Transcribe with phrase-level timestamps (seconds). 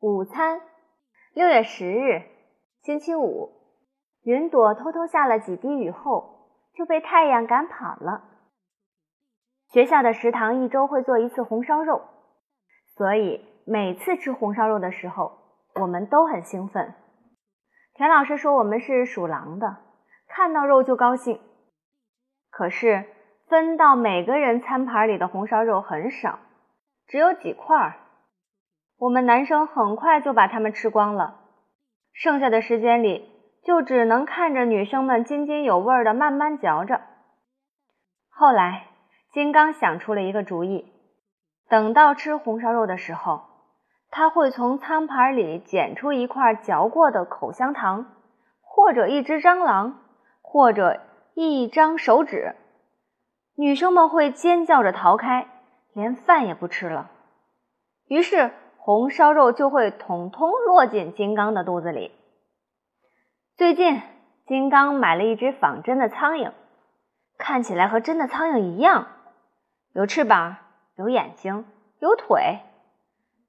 [0.00, 0.60] 午餐，
[1.34, 2.22] 六月十日，
[2.82, 3.50] 星期五。
[4.22, 8.22] 云朵偷偷下了几滴雨后，就被太阳赶跑了。
[9.66, 12.02] 学校的食堂一周会做一次红烧肉，
[12.96, 15.32] 所以每次吃红烧肉的时候，
[15.74, 16.94] 我们都很兴奋。
[17.94, 19.78] 田老师说我们是属狼的，
[20.28, 21.40] 看到肉就高兴。
[22.50, 23.04] 可是
[23.48, 26.38] 分到每个人餐盘里的红烧肉很少，
[27.08, 27.96] 只有几块儿。
[28.98, 31.38] 我们男生很快就把它们吃光了，
[32.12, 33.30] 剩下的时间里
[33.62, 37.00] 就只能看着女生们津津有味的慢慢嚼着。
[38.28, 38.88] 后来，
[39.30, 40.92] 金刚想出了一个主意，
[41.68, 43.42] 等到吃红烧肉的时候，
[44.10, 48.16] 他会从餐盘里捡出一块嚼过的口香糖，
[48.62, 50.00] 或者一只蟑螂，
[50.42, 51.00] 或者
[51.34, 52.56] 一张手指，
[53.54, 55.46] 女生们会尖叫着逃开，
[55.92, 57.12] 连饭也不吃了。
[58.08, 58.50] 于是。
[58.88, 62.10] 红烧肉就会统统落进金刚的肚子里。
[63.54, 64.00] 最近，
[64.46, 66.52] 金刚买了一只仿真的苍蝇，
[67.36, 69.08] 看起来和真的苍蝇一样，
[69.92, 70.56] 有翅膀、
[70.96, 71.66] 有眼睛、
[71.98, 72.60] 有腿，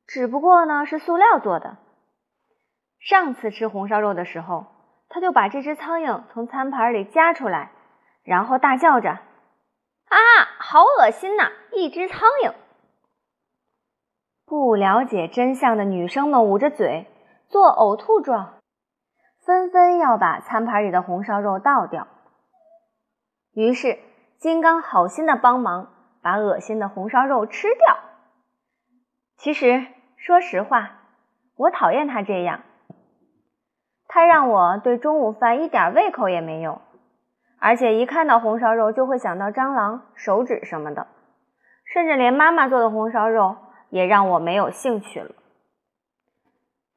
[0.05, 1.77] 只不过呢是塑料做的。
[2.99, 4.65] 上次吃红烧肉的时候，
[5.07, 7.71] 他就把这只苍蝇从餐盘里夹出来，
[8.23, 9.11] 然后大叫着
[10.09, 10.17] ：“啊，
[10.57, 11.49] 好恶心呐！
[11.71, 12.51] 一只苍蝇！”
[14.50, 17.05] 不了解真相的女生们捂着嘴，
[17.50, 18.55] 做呕吐状，
[19.45, 22.08] 纷纷要把餐盘里的红烧肉倒掉。
[23.53, 24.00] 于是，
[24.39, 25.89] 金刚好心的帮忙
[26.23, 28.00] 把恶心的红烧肉吃掉。
[29.38, 29.86] 其实，
[30.17, 30.94] 说实话，
[31.55, 32.61] 我讨厌他这样，
[34.08, 36.81] 他让我对中午饭一点胃口也没有，
[37.59, 41.05] 而且一看到红烧肉就会想到蟑螂、手指什么的，
[41.86, 43.55] 甚至连妈妈做的红烧肉。
[43.89, 45.31] 也让我没有兴趣了。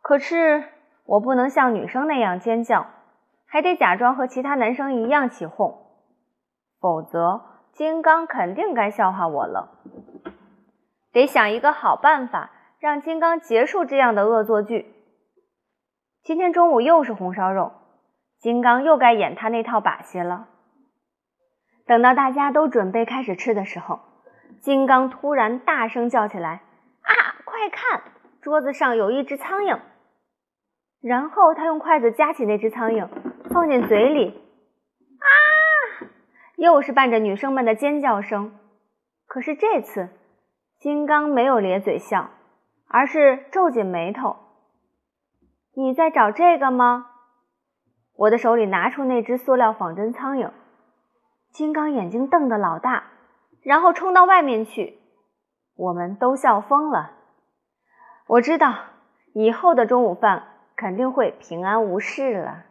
[0.00, 0.64] 可是
[1.04, 2.86] 我不能像女生那样尖叫，
[3.46, 5.78] 还得假装和其他男生一样起哄，
[6.80, 9.78] 否则金刚肯定该笑话我了。
[11.12, 14.94] 得想一个好办法，让金刚结束这样的恶作剧。
[16.22, 17.72] 今天中午又是红烧肉，
[18.38, 20.48] 金刚又该演他那套把戏了。
[21.86, 24.00] 等到大家都准备开始吃的时候，
[24.61, 26.62] 金刚突然大声叫起来。
[27.62, 28.02] 快看，
[28.40, 29.78] 桌子上有一只苍蝇。
[31.00, 33.08] 然后他用筷子夹起那只苍蝇，
[33.50, 34.30] 放进嘴里。
[35.20, 36.11] 啊！
[36.56, 38.58] 又是伴着女生们的尖叫声。
[39.28, 40.08] 可是这次，
[40.80, 42.30] 金刚没有咧嘴笑，
[42.89, 44.34] 而是皱紧眉头。
[45.77, 47.06] 你在找这个吗？
[48.17, 50.50] 我的手里拿出那只塑料仿真苍蝇。
[51.52, 53.05] 金刚眼睛瞪得老大，
[53.62, 54.98] 然后冲到外面去。
[55.77, 57.21] 我们都笑疯了。
[58.32, 58.74] 我知道，
[59.34, 60.44] 以后的中午饭
[60.74, 62.64] 肯定会平安无事了。